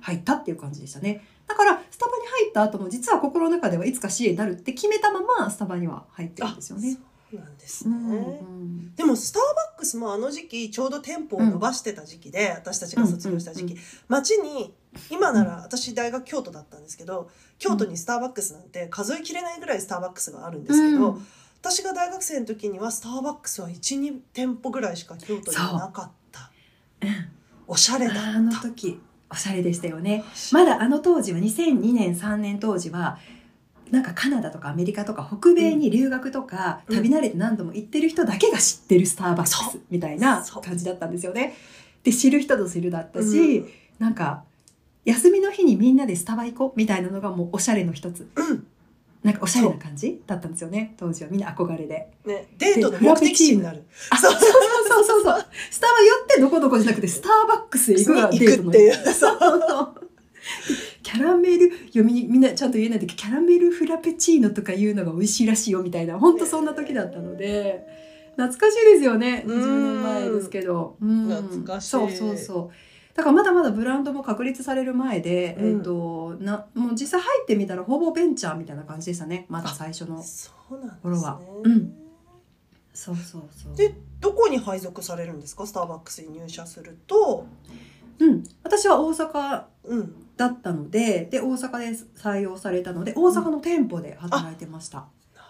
[0.00, 1.24] 入ったっていう感じでしたね。
[1.46, 6.98] だからスタバに入った後も実は心の中ではいつか CA になるって決めたままスタバには入ってるんですよね。
[7.32, 7.94] なんですね。
[7.94, 8.14] うんう
[8.64, 8.94] ん。
[8.94, 14.74] でもスターバックスもあの時期ちょうど店舗を伸ばしてた時期で、私たちが卒業した時期、うん街に
[15.10, 21.26] 今なら私大学京都だったんですけど京都にスターバックスなんて数えきれないぐらいスターバックスがあるんですけど、うん。
[21.60, 26.50] 私が大学生の時にはスターバックスは12店舗ぐらいしか京都にはなかった。
[27.66, 28.22] おしゃれだった。
[28.22, 30.24] あの時おしゃれでしたよね。
[30.52, 33.18] まだあの当時は2002年3年当時は
[33.90, 36.96] なんかカナダとかアメリカとか北米に留学とか、うん。
[36.96, 41.54] 旅慣れて何度も行ってる人だけが知ってるスターバックそスみたいな感じだったんですよね。
[42.02, 43.68] で知る人ぞ知るだったし、うん。
[43.98, 44.44] なんか
[45.04, 48.28] 休みの日にみんなでスタバ行こうみたいなのがもうおしゃれの一つ。
[48.36, 48.66] うん
[49.28, 52.08] なんかおしゃれな感じだったんですよね当時はみんな憧れで。
[52.24, 53.84] ね、デートの目的地になる。
[54.08, 54.32] あそう。
[54.32, 55.46] そうそうそうそう。
[55.70, 58.94] スタバ寄ってどこどこじゃなくてスターバックスへ行くがにデートのっていう。
[59.12, 59.38] そう。
[61.02, 67.84] キャラメル読みにみんなちゃんと言えないでキャラメルフラペチーノとかいうのが美味しいらしいよみたいな本当そんな時だったので。
[68.36, 69.42] 懐かしいですよね。
[69.46, 69.60] うん。
[69.60, 70.96] 20年前ですけど。
[71.02, 71.28] うん。
[71.28, 71.90] 懐かしい。
[71.90, 72.87] そうそうそう
[73.18, 75.76] だからまだまだブランドも確立される前で、うん。
[75.78, 80.22] えっとなもう実際入ってみたらほぼベンチャーみたいな感じでしたねまだ最初の。
[80.22, 81.94] そうなん頃はですね、うん。
[82.94, 83.74] そうそうそう。
[83.76, 85.66] でどこに配属されるんですか？
[85.66, 87.44] スターバックスに入社すると。
[88.20, 88.44] うん。
[88.62, 90.14] 私は大阪うん。
[90.36, 95.04] だったのでで大阪で採用されたので大阪の店舗で働いてました、な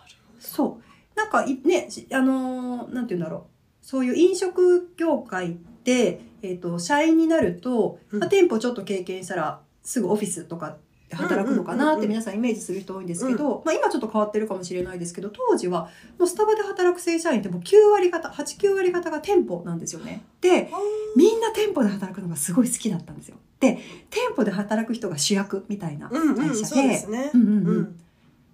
[0.09, 1.18] るそう。
[1.18, 3.58] なんかいねしあのーなんて言うんだろう
[3.88, 8.20] そういう飲食業界って、えー、と社員になると、うん。
[8.20, 10.77] まあ、店舗ちょっと経験したらすぐオフィスとか
[11.09, 20.22] で働くのかなって皆さんイメージする人多いんですけど、まあ、今ちょっと変わってるかもしれないですけど当時はもうスタバで働く正社員ってもう9割方89割方が店舗なんですよね。
[20.42, 20.70] で
[21.16, 23.38] みんな店舗で働くのがすごい好きだったんですよ。
[23.59, 23.79] で
[24.11, 27.42] 店舗で働く人が主役みたいな会社でうん。
[27.42, 28.01] うん。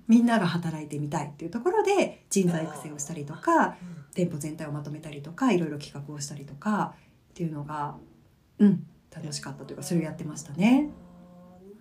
[0.07, 6.94] みんなが働いてみたいっていうところで人材育成をしたりとかうん店舗全体をまとめたりとかいろいろ企画をしたりとか
[7.31, 7.96] っていうのが
[8.59, 10.90] うん楽しかったというかそれをやってましたね。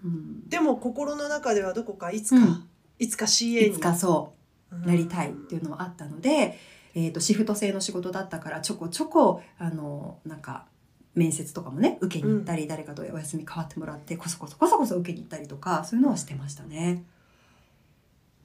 [0.03, 2.69] うん、でも心の中ではどこかいつか、うん
[2.99, 4.33] いつか CA にいつかそ
[4.71, 6.57] ううんなりたいっていうのはあったので、
[6.93, 10.67] えー、とシフト制の仕事だったからちょこちょこあのなんか
[11.15, 17.03] 面接とかもね受けに行ったり、誰かとお休み変わってもらってこそこそこそこそ受けに行ったりとかそういうのはしてましたね。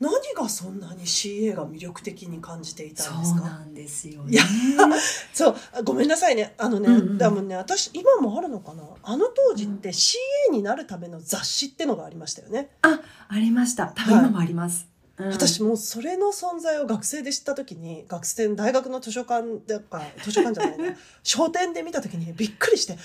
[0.01, 3.39] 何がそんなに CA が魅力的に感じていたんですか？
[3.41, 4.33] そうなんですよね。
[4.33, 4.45] いや
[5.35, 6.55] そうあごめんなさいね。
[6.59, 7.19] あのね、うんうん。
[7.19, 8.83] 多分ね私今もあるのかな？
[9.03, 10.17] あの当時って CA
[10.53, 13.01] になるための雑誌ってのがありましたよね、あ
[13.33, 13.89] りました。
[13.89, 14.87] 多分今もあります。
[15.19, 15.29] うん。
[15.31, 20.97] 私もうそれの存在を学生で知った時に学生大学の図書館だか図書館じゃないな。
[21.25, 22.97] 書店で見た時にびっくりして「え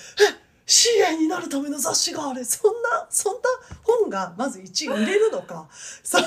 [0.66, 2.44] CA になるための雑誌があれ。
[2.44, 3.40] そんなそんな
[3.82, 5.68] 本がまず1位売れるのか。
[6.02, 6.18] そ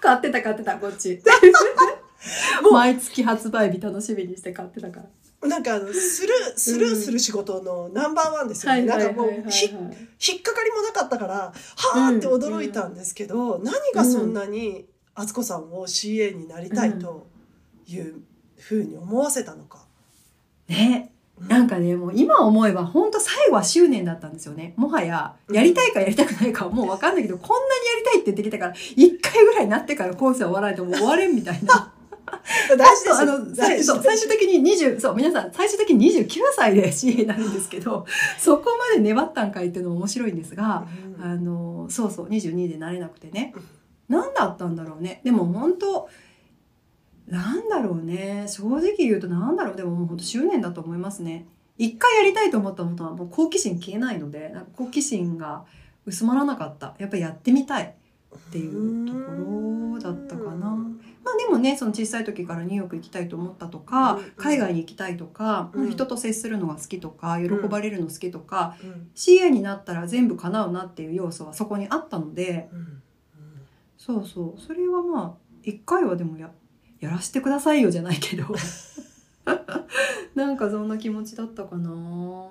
[0.00, 1.20] 買ってた買ってたこっち。
[2.62, 2.72] もう。
[2.72, 5.06] 毎月発売日楽しみにして買ってたから。
[5.48, 11.52] なんかあのスルースルーする仕事のナンバーワンですよね、なんかもうひ引っかかりもなかったからは
[11.94, 17.26] あって驚いたんですけど、何がそんなに敦子さんを CA になりたいと
[17.86, 18.22] いう
[18.58, 19.86] ふうに思わせたのか。
[20.68, 21.13] ね。
[21.40, 24.72] なんかねもう今思えば本当最後は執念だったんですよね。
[24.76, 31.92] もはややりたいかやりたくないかはもう分かんないけど、こんなにやりたいって言ってきたから1回ぐらいなってからコースは終わらないともう終われんみたいな。
[32.76, 38.06] 大事ですあの最そう最終的に20そう皆さん最終的に29歳で CA になるんですけど
[38.38, 40.86] そこまで粘ったんかいっていうのも面白いんですが、
[41.18, 41.24] うん。
[41.24, 43.52] あのそうそう22でなれなくてね。
[43.56, 43.62] うん
[44.08, 45.20] 何だったんだろうね。
[45.24, 46.08] でも本当
[47.26, 48.46] なんだろうね。
[48.48, 49.76] 正直言うとなんだろう。
[49.76, 51.46] でももう本当執念だと思いますね。
[51.78, 55.64] 一回やりたいと思ったことはもう好奇心消えないのでなんか好奇心が
[56.06, 56.94] 薄まらなかった。
[56.98, 57.94] やっぱりやってみたい。
[58.34, 59.18] っていうとこ
[59.92, 60.66] ろだったかな。
[61.24, 65.90] まあでもねその小さい時からニューヨーク行きたいと思ったとか、うん海外に行きたいとか、うん。
[65.90, 69.10] 人と接するのが好きとか喜ばれるの好きとか、うん。
[69.14, 72.68] CA になったら全部叶うなっていう要素はそこにあったので。
[72.72, 73.02] うん。
[73.96, 74.60] そうそう。
[74.60, 76.50] それはまあ一回はでもや
[77.04, 78.46] やらしてくださいよじゃないけど。
[80.34, 82.48] なんかそんな気持ちだったかな。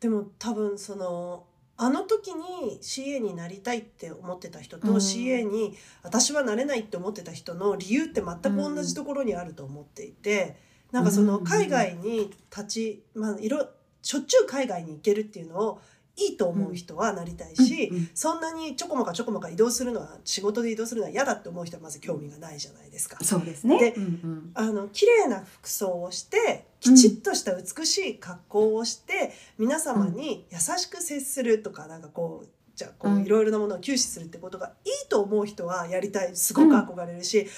[0.00, 4.96] でも多分そのあの時に CA になりたいって思ってた人と、うん。
[4.96, 10.56] CA に私はなれないって思ってた人の理由って全く同じところにあると思っていて、
[10.92, 11.44] なんかそのうん。
[11.44, 13.68] 海外に立ち、まあ、いろ
[14.02, 15.80] しょっちゅう海外に行けるっていうのを
[16.16, 23.18] いいと思う人はなりたいし、うんうんそんなにちょこまかちょこまか移動するのは仕事で移動するのは嫌だって思う人はまず興味がないじゃないですか。
[23.22, 23.78] そうですね。
[23.78, 37.50] でうんうんあの綺麗な服装をしてきちっとした美しい格好をして、皆様に優しく接するとかなんかこうじゃあこううんいろいろなものを吸収するってことがいいと思う人はやりたいすごく憧れるし、いやいや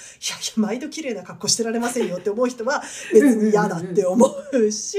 [0.55, 2.81] 毎度綺麗な格好してられませんよって思う人は
[3.13, 4.97] 別に嫌だって思うし。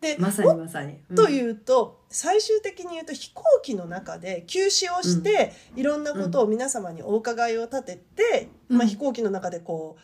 [0.00, 0.98] でまさにまさに。
[1.10, 1.16] うん。
[1.16, 8.78] というと最終的に言うと飛行機の中で休止をして、いろんなことを皆様にお伺いを立てて、うん。
[8.78, 10.02] まあ、飛行機の中でこう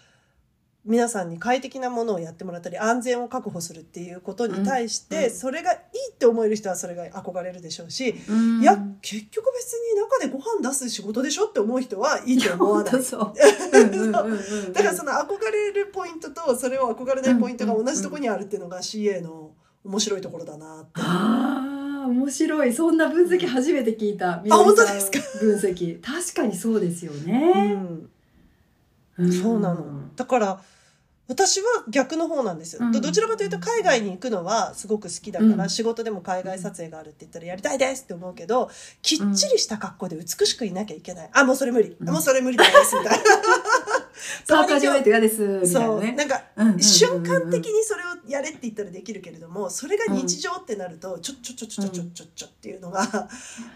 [0.84, 5.24] 皆さんに快適なものをやってもらったり安全を確保するっていうことに対して、うん。
[5.24, 5.78] うんそれがいい
[6.14, 8.60] って思える人はそれが憧れるでしょうし、うん。
[8.60, 13.02] いや結局別に中でご飯出す仕事でしょって思う人はいいと思わない。
[13.02, 13.32] そう。
[13.72, 14.34] うんうんうんう
[14.68, 19.52] ん だからその憧れるポイントとそれを憧れないポイントが同じところにあるっていうのが CA の
[19.86, 20.90] 面白いところだなって。
[20.96, 24.40] ああ面白いそんな分析初めて聞いた。
[24.44, 25.18] みあ本当ですか？
[25.40, 27.74] 分析確かにそうですようね。
[27.74, 28.08] ん
[29.28, 29.84] んそうなの。
[30.14, 30.60] だから、
[31.28, 32.84] 私は逆の方なんですよ。
[32.84, 38.70] うんどどちらかというと海外に行くのはすごく好きだから、うん仕事でも海外撮影があるって言ったらやりたいですって思うけど、
[39.02, 41.30] きっちりした格好で美しくいなきゃいけない。
[41.32, 41.96] あ、もうそれ無理。
[42.00, 42.96] もうそれ無理です。
[42.96, 43.24] みたいな。
[44.48, 46.42] パーカーじゃないと嫌ですみたいな、ね、そうなんか、
[46.80, 53.02] 瞬間的にそれをやれって言ったらできるけれどもそれが日常ってなると、ちょ、ちょちょちょちょちょちょちょっていうのが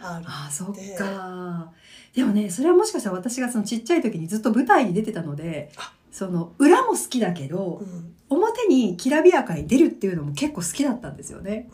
[0.02, 1.72] あるあそっか
[2.14, 5.70] でもねそれはもしかしたら私がそのちっちゃい時にずっと舞台に出てたので
[6.10, 11.70] その裏も好きだけど、うん、表にきらびやかに出るっていうのも結構好きだったんですよね。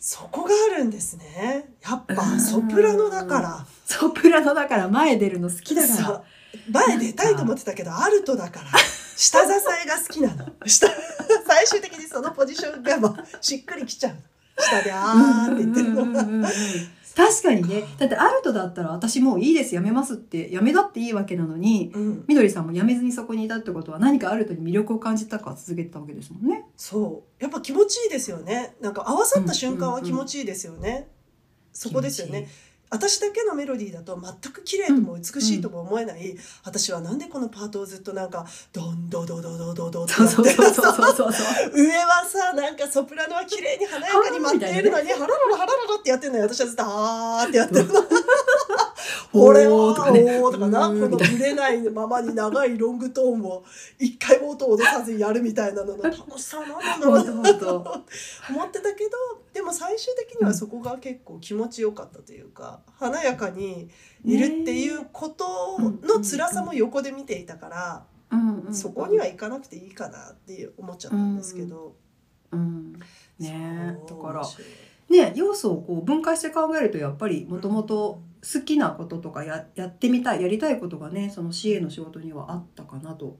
[0.00, 1.68] そこがあるんですね。
[1.82, 3.66] やっぱソプラノだから。
[3.98, 6.22] ソプラノだから前出るの好きだから。
[6.70, 8.66] 前出たいと思ってたけど、アルトだから。
[9.16, 10.52] 下支えが好きなの。
[10.66, 10.86] 下、
[11.46, 14.18] 最終的にそのポジションがもうしっくりきちゃうの。
[14.56, 16.22] 下であーって言ってるのが。
[16.22, 16.48] うんうんうんうん
[17.18, 26.64] 確かにねだってアルトだったら私もういいですやめますってやめだっていいわけなのにうん、みどりさんもやめずにそこにいたってことは何かアルトに魅力を感じたから続けてたわけですもんね。
[26.76, 27.42] そう。
[27.42, 28.76] やっぱ気持ちいいですよね。
[28.80, 31.08] なんか合わさった瞬間は気持ちいいですよね。
[31.72, 32.46] そこですよね。
[32.90, 40.14] 私だけのメロディーだと全く綺麗とも美しいとも思えない、私はなんでこのパートをずっとなんかドンドドドドドドって。
[41.74, 47.94] 上はさなんかソプラノは綺麗に華やかに舞っているのにハラララハラララってやってるのに私はずっとあーってやってるの。
[49.42, 50.40] 俺はおかね。
[50.40, 51.10] おーとかなこのうーん。
[51.12, 53.64] みたいぶれないままに長いロングトーンを
[53.98, 58.54] 一回も音を落とさずにやるみたいなのの楽しさなんだろう本な当本当。
[58.54, 59.10] 思ってたけど
[59.52, 63.88] でも最終的にはそこが結構気持ちよかったというか華やかに
[64.24, 68.60] いるっていうことの辛さも横で見ていたからうん。
[68.66, 68.74] うん。
[68.74, 71.94] そこには行かなくていいかなって思っちゃったんですけど。
[72.52, 72.92] うん。
[73.38, 73.92] ねえ。
[74.02, 74.22] だそう。
[74.22, 74.42] から
[75.08, 83.36] ね要素をこう分解して考えるとやっぱりもともと好きなこととかややってみたいやりたいことがねその CA の仕事にはあったかなと。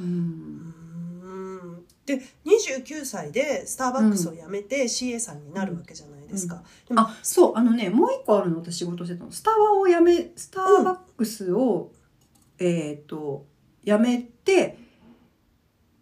[0.00, 1.84] う、うんん。
[2.04, 6.62] で29歳でスターバックスを辞めて CA さんになるわけじゃないですか。
[6.88, 7.52] でもあそう。
[7.56, 9.32] あのねもう一個あるの私仕事してたの。
[9.32, 11.92] スタバをやめスターバックスを、
[12.58, 13.44] えっ、と
[13.84, 14.78] やめて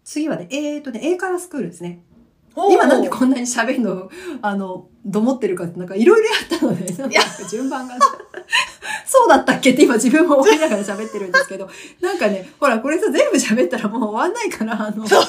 [0.05, 2.03] 次はねえっ、とね英会話スクールですね。
[2.57, 4.11] 今なんでこんなに喋るの？
[4.42, 7.96] あのどもってるかってなんかいろいろやったので、なんか順番が。
[9.06, 11.68] そうだったっけって今自分も思いながら喋ってるんですけど
[12.00, 15.24] なんかねほらこれさ全部喋ったらもう終わんないからあのちょっ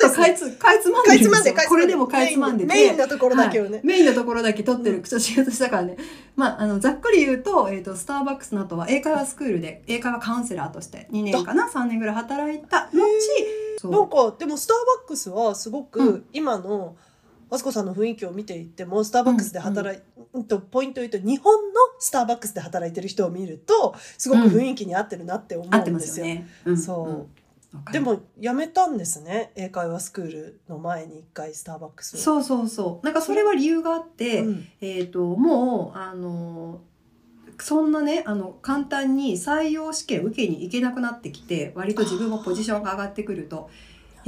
[0.00, 1.54] とかいつかいつまんでるんですよ。
[1.68, 3.70] これでもかいつまんでてメインなところだけをね。
[3.70, 3.86] はい。
[3.86, 5.96] メインのところだけ取ってるうんちょっと仕事したからね、
[6.36, 16.96] まあ、あのざっくり言うと,、えー、とスターバックスの後は英会話スクールで英会話カウンセラーとして2年かな3年ぐらい働いた後なんかでもスターバックスはすごうく今の
[17.50, 20.02] あすこさんの雰囲気を見ていてもスターバックスで働い、
[20.34, 26.26] うんとポイントを言うと日本のスターバックスで働いてる人を見るとすごく雰囲気に合ってるなって思合ってまうんですすよ。
[26.66, 26.76] うん。
[26.76, 27.16] そう、うん。
[27.16, 29.52] わかるでも辞めたんですね。
[29.56, 32.16] 英会話スクールの前に一回スターバックス。
[32.16, 32.20] を。
[32.20, 33.04] そうそうそう。
[33.06, 34.68] なんかそれは理由があって、うん。
[34.80, 36.80] えっ、ともうあの
[37.60, 43.68] そんなねあの簡単に採用試験受けに行けなくなってきて割と自分もポジションが上がってくると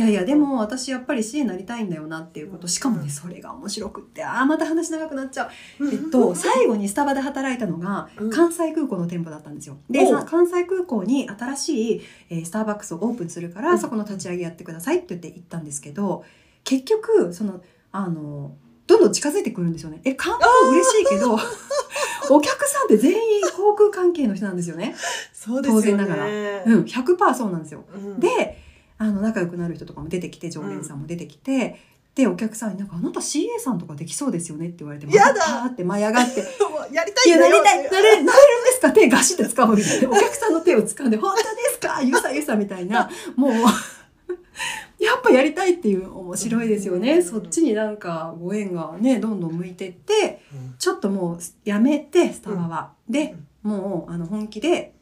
[0.01, 2.67] いやいやでも私やっぱり CA になりたいんだよなっていうこと。
[2.67, 4.25] しかもねそれが面白くって。
[4.25, 5.91] ああまた話長くなっちゃう。
[5.93, 8.31] えっと、最後にスタバで働いたのがうん。
[8.31, 9.77] 関西空港の店舗だったんですよ。
[9.91, 13.79] で、関西空港に新しい、えースターバックスをオープンするから、うん。
[13.79, 16.25] そこの立ち上げやってくださいって言って行ったんですけど、
[16.65, 17.61] 結局、その、
[17.93, 20.01] あの、どんどん近づいてくるんですよね。
[20.05, 21.37] え、観光嬉しいけど、
[22.31, 23.19] お客さんって全員
[23.55, 24.97] 航空関係の人なんですよね。
[25.33, 25.83] そうですよね。
[25.83, 26.27] 当然ながら。
[26.27, 27.85] うん、100%そうなんですよ。
[27.95, 28.70] うん、で、
[29.03, 31.81] あの、仲良くなる人とかも出てきて、常連さんも出てきて、
[32.15, 35.65] で、お客さんになんか、あなた CA さんとかできそうですよねって言われて、やだ。
[35.67, 36.41] って舞い上がって、
[36.93, 37.63] やりたいんだよ。
[37.63, 38.33] なりたい、なれ、るんで
[38.73, 38.91] すか？
[38.93, 40.11] 手ガシって掴むみたいな。
[40.11, 42.03] お客さんの手を掴んで、本当ですか？
[42.03, 43.53] ゆさゆさみたいな、もう、
[45.03, 47.15] やっぱやりたいっていう面白いですよね。
[47.15, 47.23] うん。
[47.25, 50.75] そっちになんかご縁がね、どんどん向いてって、うん。
[50.79, 52.93] ちょっともうやめて、スタバは。
[53.09, 53.35] で
[53.65, 54.93] うん、もう、あの、本気で、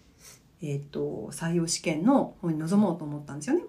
[0.63, 3.63] えっ、と、採用試験の方に臨もうと思ったんですよね。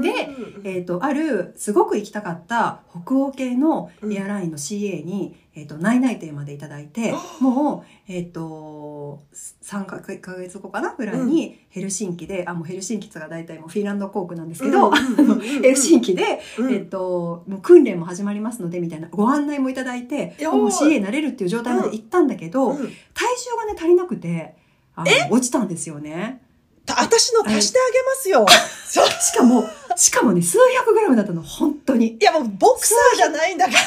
[0.00, 0.28] で
[0.64, 9.22] えっ、と、ある、すごく行きたかった北欧系のエアラインの CA に、えっ、と、内々定までいただいて、もう、えっ、と、
[9.62, 14.90] 3かヶ月後かなぐらいにヘルシンキで、あ、もうヘルシンキって言ったら大体もうフィンランド航空なんですけど、
[15.62, 16.72] ヘルシンキで、うん。
[16.72, 22.76] えっ、と、もう訓練も始まりますので、みたいなご案内もいただいて、もう CA になれるっていう状態まで行ったんだけど、うん。
[22.76, 24.54] 体重がね、足りなくて、
[24.94, 26.42] あの落ちたんですよね。
[26.84, 28.46] た私の足してあげますよ。
[28.88, 29.64] そうしかも、
[29.96, 32.14] しかもね、数百グラムだったの、本当に。
[32.14, 33.78] いやもうボクサーじゃないんだから。
[33.78, 33.84] そ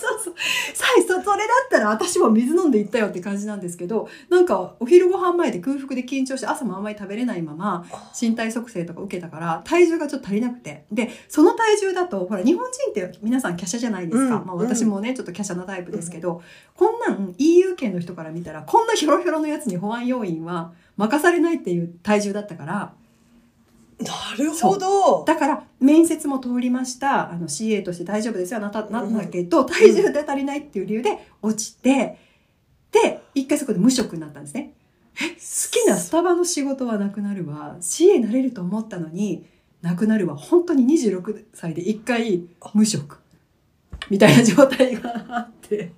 [0.00, 0.34] そうそう。
[0.74, 7.84] さい、そ、それだったら私も水飲んでいったよって感じなんですけど、なんかお昼ご飯前で空腹で緊張して朝もあんまり食べれないまま
[8.20, 10.84] 身体測定とか受けたから体重がちょっと足りなくて。
[10.92, 14.36] で、その体重だと、ほら日本人って皆さん華奢じゃないですか。
[14.36, 16.42] うんまあ私もね、ちょっと華奢なタイプですけど、
[16.76, 22.92] こんなん EU 圏の人から見たら、こんなヒョロヒョロのやつに保安要員は任されないっていう体重だったから、
[24.00, 25.24] なるほど。
[25.24, 27.30] だから面接も通りました。
[27.30, 28.58] あの CA として大丈夫ですよ。
[28.58, 32.18] あなたなんだけど体重で足りないっていう理由で落ちて
[32.92, 34.72] で一回そこで無職になったんですね。
[35.16, 35.36] え好
[35.70, 37.76] きなスタバの仕事はなくなるわ。
[37.80, 39.44] CA になれると思ったのに
[39.82, 40.36] なくなるわ。
[40.36, 43.18] 本当に26歳で一回無職。
[44.08, 45.92] みたいな状態があって。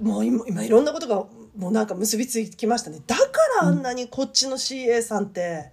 [0.00, 1.24] もう今今いろんなことが
[1.56, 3.00] もうなんか結びついてきましたね。
[3.06, 3.22] だか
[3.62, 5.70] らあんなにこっちの CA さんって、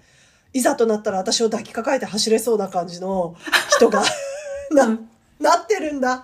[0.54, 3.36] いざとなったら私を抱きかかえて走れそうな感じの
[3.76, 4.04] 人が
[4.72, 4.98] な
[5.40, 6.24] なってるんだ。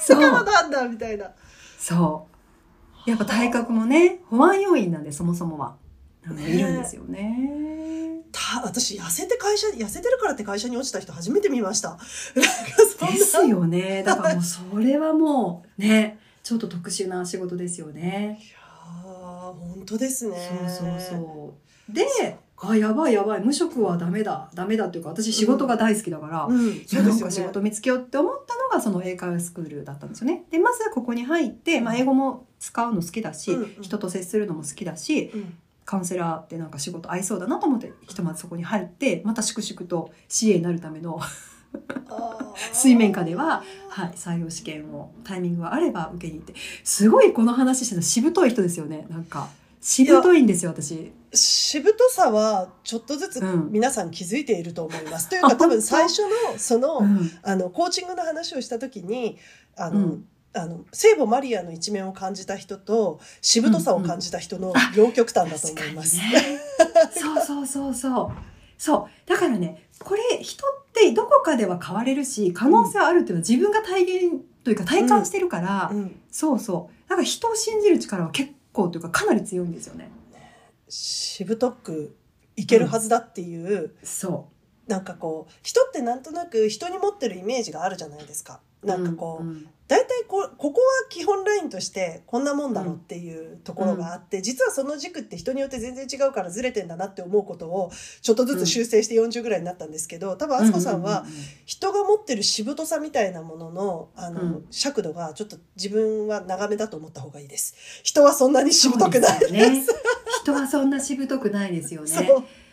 [0.00, 1.30] そだからうなんだみたいな。
[1.78, 2.26] そ
[3.06, 5.76] うやっぱ体格もね保安要員なんでそもそもは
[6.26, 11.98] ねいるんですよねた私痩せて会社痩せてるからって会社に落ちた人初めて見ました。
[12.34, 12.42] で
[13.18, 14.02] すよね。
[14.02, 18.40] だからもうそれはもうね、ちょっと特殊な仕事ですよね。
[19.54, 20.68] 本当ですね。
[20.70, 21.54] そうそうそ
[21.88, 21.92] う。
[21.92, 22.06] で、
[22.56, 27.52] あ、やばいやばい、無職はダメだ、ダメだっていうか、私仕事が大好きだから、うん、いやなんか仕そうですよね。
[27.52, 30.44] 事見つけようって思ったのがその英会話スクールだったんですよね。
[30.50, 41.20] で、まずはここに入って、まあ英語も使うの好きだし、うんうん人と接するのも好きだし、うんカウンセラーってなんか仕事合いそうだなと思って、ひとまずそこに入って、また粛々と CA になるための
[42.72, 46.54] 水面下では、はい、採用試験をタイミングがあれば受けに行って。
[46.82, 49.06] すごいこの話してるのしぶとい人ですよね。
[49.10, 49.48] なんか
[49.80, 51.12] しぶといんですよ私。
[51.32, 53.70] しぶとさはちょっとずつうん。
[53.70, 55.28] 皆さん気づいていると思います。
[55.28, 57.30] というか多分最初のその,、うん。
[57.42, 59.36] あのコーチングの話をした時に
[59.76, 60.24] あの、うん。
[60.56, 66.16] あの聖母マリアの一面を感じた人としぶとさを感じた人の両極端だと思います。
[66.16, 66.60] 確かにね。
[67.12, 69.28] そうそうそうそうそう。
[69.28, 76.20] だからねこれ人ってどこかでは変われるし可能性はあるっていうのは自分が体現というか体感してるから、うん。
[76.30, 77.08] そうそう。
[77.08, 80.10] だから人を信じる力は結構というかかなり強いんですよね。
[80.88, 82.16] しぶとく
[82.56, 84.48] いけるはずだっていう、そ
[84.86, 88.60] なんかこう人ってなんとなく人に持ってるイメージがあるじゃないですか。
[88.84, 89.66] うなんかこう、んん。
[89.86, 97.92] 大体こここは基本ラインとしてこんなもんだろうっていうところがあって、実はその軸って人によって全然違うからずれてんだなって思うことを
[98.22, 101.32] ちょっとずつ修正して40ぐらいになったんですけど多分あすこさんはうううう
[101.66, 104.66] 人が持ってるしぶとさみたいなもののあの、うん。
[104.70, 107.74] 尺度がちょっと自分は長めだと思った方がいいです。
[108.02, 109.86] 人はそんなにしぶとくないそうですよね。
[110.42, 112.08] 人はそんなしぶとくないですよね。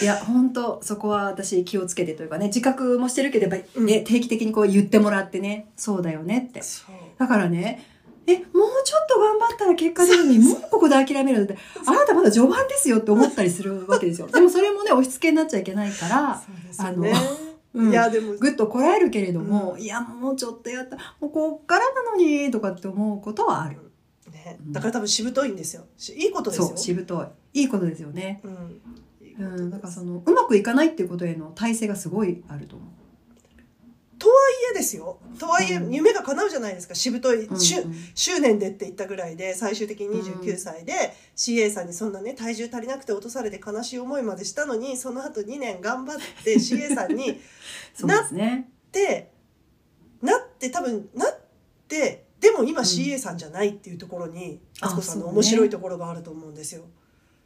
[0.00, 4.04] いや本当そこは私気をつけてというかね自覚もしてるけどやっぱりね、うん。
[4.04, 6.62] 定期的にこう言ってもらってねそうだよねって。
[7.18, 7.86] だからね
[8.26, 8.44] えもう
[8.84, 14.28] ちょっと頑張ったら結果出るのにもうここで諦めるのってあなたまだ序盤ですよって思ったりするわけですよ。
[14.32, 17.12] でもそれもね押し付けになっちゃいけないからそうですよね。
[17.74, 18.34] うんいやでも。
[18.34, 19.80] ぐっとこらえるけれども、うん。
[19.80, 23.78] いやもうちょっとやったもうこっからなのにとかって思うことはある。
[24.30, 25.84] ね、だから多分しぶといんですよ。
[25.96, 26.68] しいいことですよ。
[26.68, 27.60] そうしぶとい。
[27.60, 28.40] いいことですよね。
[28.44, 28.80] うん。
[29.44, 32.88] うん、だとですからそのうまくいかないっていうことへの体制がすごいあると思う。
[34.62, 35.18] 嫌ですよ。
[35.38, 36.94] とはいえ、うん夢が叶うじゃないですか。
[36.94, 40.92] しぶとい、うんうん執念でって言ったぐらいで、最終的にうん29歳で、
[41.36, 47.40] CA さんにそんなね、体重足りなくて落とされて悲しい思いまでしたのに、その後2年頑張って CA さんに
[47.94, 48.70] そうですね。
[48.92, 49.32] で、
[50.20, 51.42] なって多分、なっ
[51.82, 56.82] ってでも今 CA さんじゃないっていうところに、ああつこさんの面白いところがあると思うんですよ。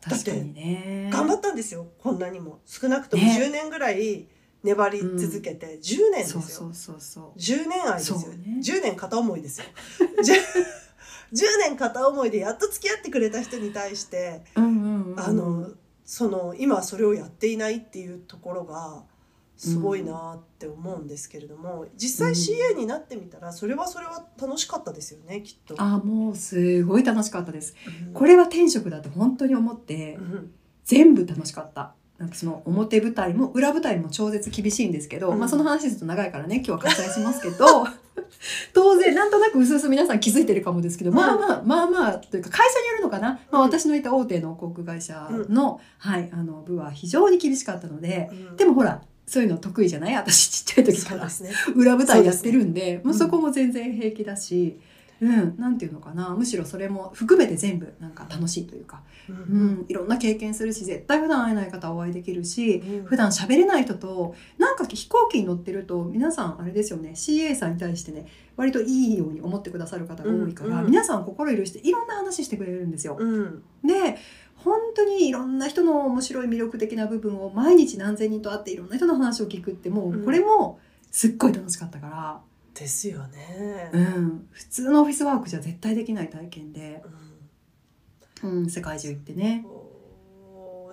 [0.09, 1.11] 確かにね。
[1.13, 1.87] 頑張ったんですよ。
[1.99, 2.61] こんなにも。
[2.67, 3.39] 少なくともね。
[3.41, 4.27] 10年ぐらい
[4.63, 6.41] 粘り続けて、10年ですよ。
[6.41, 7.39] そうそうそうそう。
[7.39, 8.61] 10年愛ですよ、ね。
[8.61, 9.67] 10年片思いですよ。
[10.01, 10.33] 10,
[11.33, 15.21] 10年片思いでやっと付き合ってくれた人に対して、うんうんうん。
[15.21, 15.71] あの
[16.05, 19.03] その今それをやっていないっていうところが
[19.57, 25.75] すごいなって思うんですけれども、実際 CA になってみたらそれはそれは楽しかったですよねきっと。
[25.79, 27.75] あもうすごい楽しかったです。
[28.07, 28.13] うん。
[28.13, 30.53] これは天職だって本当に思ってうん。
[30.85, 31.95] 全部楽しかった。
[32.19, 35.39] なんかその表舞台も裏舞台も超絶厳しいんですけど、うん。
[35.39, 37.87] まあその話すると長いからね今日は割愛しますけど
[38.73, 48.57] 当然なんとなくうすうす皆さん気づいてるかもですけど、まあまあまあまあというか会社によるのかな、まあ、うん私のいた大手の航空会社の,、はい、あの部は非常に厳しかったのでうん。
[48.57, 50.15] でもほらそういうの得意じゃない？
[50.15, 51.27] 私ちっちゃい時から。
[51.27, 51.31] ね。
[51.75, 52.81] 裏舞台やってるんで。
[52.81, 53.01] そね。
[53.05, 54.79] もうそこも全然平気だし、
[55.21, 56.31] うん、なんていうのかな。
[56.31, 59.69] むしろそれも含めて全部なんか楽しいというか、ううん。
[59.81, 63.05] ん、いろんな経験するし絶対普段会えない方お会いできるしうん。
[63.05, 67.13] 普段喋れない人となんか飛行機に乗ってると皆さんあれですよね。
[67.17, 70.87] CA さんに対してね割といいように思ってくださる方が多いから、うんうん。
[70.87, 73.17] 皆さん心許していろんな話してくれるんですよ。
[73.19, 73.63] うん。
[73.85, 74.19] で
[74.57, 80.81] 本当にいろんな人の面白い魅力的な部分を毎日何千人と会っていろんな人の話を聞くってもうこれも
[81.11, 82.41] すっごい楽しかったから。
[82.75, 83.91] ですよね。
[83.93, 87.03] うん、普通のオフィスワークじゃ絶対できない体験で、
[88.43, 88.51] うん。
[88.51, 89.65] うん、世界中行ってね。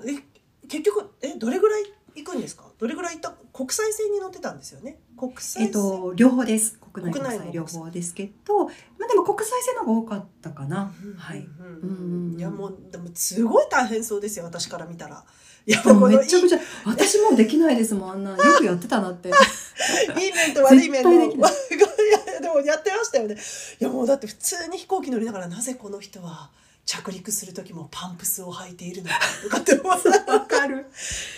[0.07, 1.83] え結局えどれぐらい
[2.15, 2.63] 行くんですか？
[2.79, 3.31] どれぐらい行った？
[3.53, 4.99] 国際線に乗ってたんですよね？
[5.17, 6.79] 国際線、えっと両方です。
[6.93, 8.71] 国内国際両方ですけど、ま
[9.05, 11.39] あ、でも国際線の方が多かったかな、うんはい。
[11.39, 11.85] う
[12.33, 15.23] んいやもうでもすごい大変そうですよ私から見たら。
[15.65, 16.17] いやでもこのいい。
[16.19, 18.31] めちゃくちゃ私もうできないですもんあんな。
[18.31, 19.29] よくやってたなって。
[20.19, 23.35] いい面と悪い面 いやでもやってましたよね。
[23.79, 26.51] いやもうだって普通に飛行機乗りながらなぜこの人は
[26.85, 29.75] 着陸する時もパンプスを履いているのかとかって
[30.29, 30.85] わかる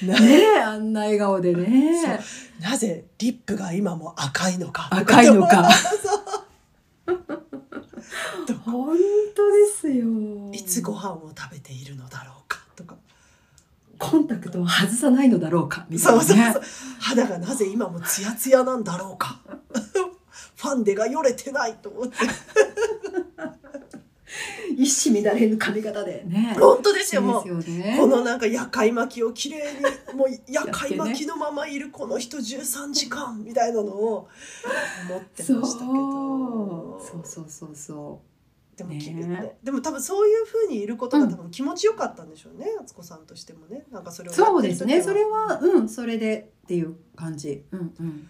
[0.02, 0.16] ね
[0.58, 0.60] え。
[0.60, 2.20] あんな笑顔でね。
[2.60, 5.70] なぜリップが今も赤いのか赤いのか。
[5.72, 7.16] そう。
[8.66, 8.98] 本
[9.36, 10.06] 当ですよ。
[10.52, 12.96] いつご飯を食べているのだろうかとか。
[14.00, 16.72] コンタクトを外さないのだろうかみたいそうなねそうそう。
[17.00, 19.40] 肌がなぜ今もツヤツヤなんだろうか。
[20.58, 22.18] ファンデがよれてないと思って
[24.78, 26.24] 一糸乱れぬ髪型で。
[26.26, 26.56] ね。
[26.60, 27.44] 本当ですよもう。
[27.44, 29.62] このなんか夜会巻きをきれい
[30.14, 34.28] にもう夜会巻きのままいるこの人13時間みたいなのを
[35.10, 37.00] 思ってましたけど。
[37.00, 37.26] そう。
[37.26, 38.22] そうそうそ
[38.76, 39.58] でもね。
[39.64, 43.86] でも多分そういうふうにいることが多分気持ちよかったんでしょうね敦子さんとしてもね。
[43.92, 45.02] なんかそれをうそうですね。
[45.02, 47.64] それはうんそれでっていう感じ。
[47.72, 48.28] うんうん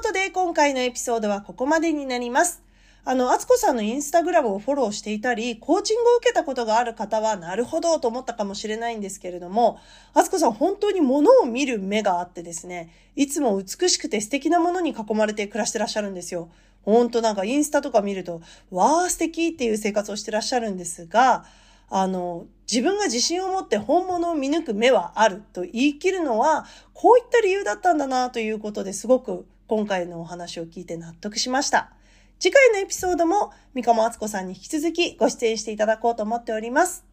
[0.00, 2.62] ことで、今回のエピソードはここまでになります。
[3.04, 9.78] あの、あつこさんのインスタグラムをフォローしていたり、コーチングを受けたことがある方は、なるほどと思ったかもしれないんですけれども、
[10.14, 16.48] あつこさん本当に物を見る目があってですね、いつも美しくて素敵なものに囲まれて暮らしてらっしゃるんですよ。
[16.82, 18.40] 本当なんかインスタとか見ると、
[18.70, 21.44] わー素敵っていう生活をしてらっしゃるんですが、
[21.90, 31.92] あの、自分が自信を持って本物を見抜く目はあると言い切るのは、こういった理由だったんだなということですごく今回のお話を聞いて納得しました。
[32.40, 37.04] 次回のエピソードも三鴨敦子さんに引き続きご出演していただこうと思っております。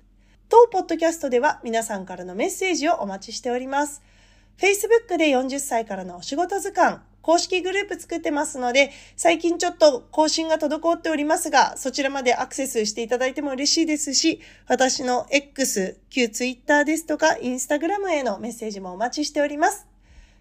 [0.50, 4.02] 当ポッドキャストでは皆さんからのメッセージをお待ちしております。
[4.58, 19.86] Facebook で40歳からのお仕事図鑑公式グループ作ってますので、最近ちょっと更新が滞っておりますが、そちらまでアクセスしていただいても嬉しいですし、私の X、旧 Twitter ですとか Instagram へのメッセージもお待ちしております。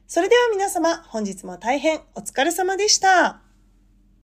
[0.08, 3.45] それでは皆様、本日も大変お疲れ様でした。